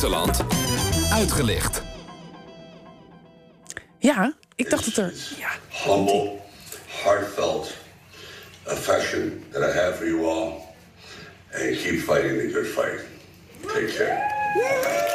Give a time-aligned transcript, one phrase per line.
[0.00, 0.44] buitenland
[1.12, 1.82] uitgelicht.
[3.98, 5.12] Ja, ik dacht dat er...
[5.38, 5.48] Ja.
[5.84, 6.38] Humble,
[7.04, 7.74] heartfelt
[8.66, 10.52] affection that I have for you all.
[11.52, 13.00] And keep fighting the good fight.
[13.74, 15.05] Take care.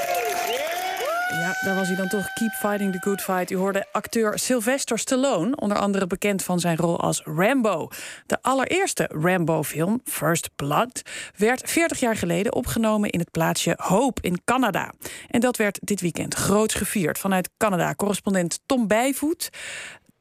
[1.61, 2.33] Daar was hij dan toch.
[2.33, 3.51] Keep fighting the good fight.
[3.51, 7.87] U hoorde acteur Sylvester Stallone, onder andere bekend van zijn rol als Rambo.
[8.25, 11.01] De allereerste Rambo-film, First Blood,
[11.37, 14.93] werd 40 jaar geleden opgenomen in het plaatsje Hope in Canada.
[15.27, 17.17] En dat werd dit weekend groots gevierd.
[17.17, 19.49] Vanuit Canada, correspondent Tom Bijvoet.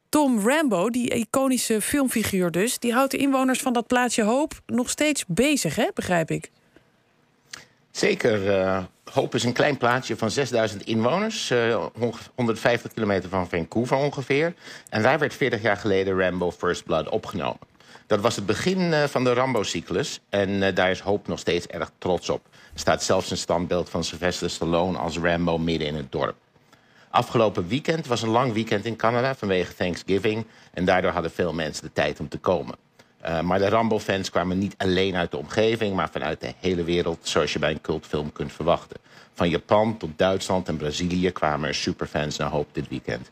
[0.09, 4.89] Tom Rambo, die iconische filmfiguur dus, die houdt de inwoners van dat plaatsje Hope nog
[4.89, 5.87] steeds bezig, hè?
[5.93, 6.51] begrijp ik.
[7.91, 8.45] Zeker.
[8.45, 11.49] Uh, Hope is een klein plaatsje van 6000 inwoners.
[11.49, 11.85] Uh,
[12.35, 14.53] 150 kilometer van Vancouver ongeveer.
[14.89, 17.59] En daar werd 40 jaar geleden Rambo First Blood opgenomen.
[18.07, 20.19] Dat was het begin uh, van de Rambo-cyclus.
[20.29, 22.41] En daar is Hope nog steeds erg trots op.
[22.73, 26.35] Er staat zelfs een standbeeld van Sylvester Stallone als Rambo midden in het dorp.
[27.09, 30.45] Afgelopen weekend was een lang weekend in Canada vanwege Thanksgiving.
[30.73, 32.75] En daardoor hadden veel mensen de tijd om te komen.
[33.25, 35.95] Uh, maar de Rambo-fans kwamen niet alleen uit de omgeving...
[35.95, 38.97] maar vanuit de hele wereld, zoals je bij een cultfilm kunt verwachten.
[39.33, 43.31] Van Japan tot Duitsland en Brazilië kwamen er superfans naar Hoop dit weekend.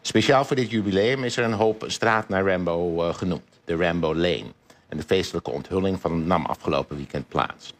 [0.00, 3.42] Speciaal voor dit jubileum is er een hoop straat naar Rambo uh, genoemd.
[3.64, 4.52] De Rambo Lane.
[4.88, 7.72] En de feestelijke onthulling van nam afgelopen weekend plaats.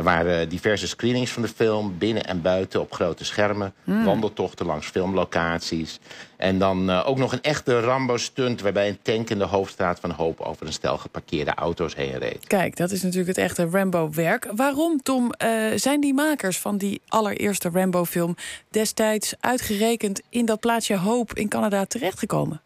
[0.00, 3.72] Er waren diverse screenings van de film, binnen en buiten op grote schermen.
[3.84, 4.04] Mm.
[4.04, 5.98] Wandeltochten langs filmlocaties.
[6.36, 8.60] En dan uh, ook nog een echte Rambo-stunt...
[8.60, 10.40] waarbij een tank in de hoofdstraat van Hoop...
[10.40, 12.46] over een stel geparkeerde auto's heen reed.
[12.46, 14.48] Kijk, dat is natuurlijk het echte Rambo-werk.
[14.56, 18.36] Waarom, Tom, uh, zijn die makers van die allereerste Rambo-film...
[18.70, 22.60] destijds uitgerekend in dat plaatsje Hoop in Canada terechtgekomen?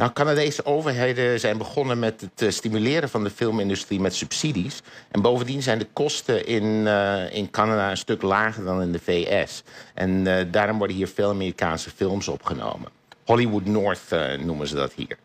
[0.00, 4.80] Nou, Canadese overheden zijn begonnen met het uh, stimuleren van de filmindustrie met subsidies.
[5.10, 8.98] En bovendien zijn de kosten in, uh, in Canada een stuk lager dan in de
[8.98, 9.62] VS.
[9.94, 12.90] En uh, daarom worden hier veel Amerikaanse films opgenomen.
[13.24, 15.18] Hollywood North noemen ze dat hier.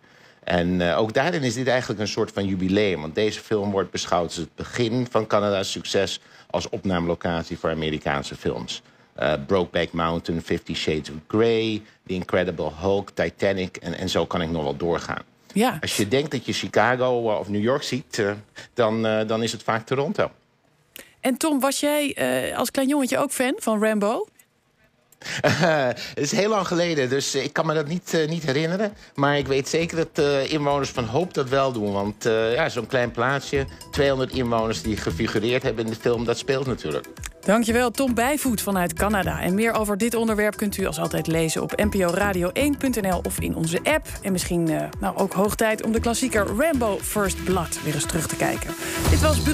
[0.43, 3.01] En ook daarin is dit eigenlijk een soort van jubileum.
[3.01, 8.35] Want deze film wordt beschouwd als het begin van Canada's succes als opnamelocatie voor Amerikaanse
[8.35, 8.81] films.
[9.19, 14.41] Uh, Brokeback Mountain, Fifty Shades of Grey, The Incredible Hulk, Titanic en, en zo kan
[14.41, 15.21] ik nog wel doorgaan.
[15.53, 15.77] Ja.
[15.81, 18.31] Als je denkt dat je Chicago uh, of New York ziet, uh,
[18.73, 20.31] dan, dan is het vaak Toronto.
[21.19, 22.15] En Tom, was jij
[22.55, 24.27] als klein jongetje ook fan van Rambo?
[25.49, 28.93] het is heel lang geleden, dus ik kan me dat niet, uh, niet herinneren.
[29.13, 31.91] Maar ik weet zeker dat uh, inwoners van Hoop dat wel doen.
[31.91, 36.25] Want ja, zo'n klein plaatsje, 200 inwoners die gefigureerd hebben in de film...
[36.25, 37.07] dat speelt natuurlijk.
[37.45, 39.41] Dankjewel, Tom Bijvoet vanuit Canada.
[39.41, 43.79] En meer over dit onderwerp kunt u als altijd lezen op nporadio1.nl of in onze
[43.83, 44.07] app.
[44.21, 44.63] En misschien
[44.99, 48.75] nou, ook hoog tijd om de klassieker Rambo First Blood weer eens terug te kijken.
[49.09, 49.41] Dit was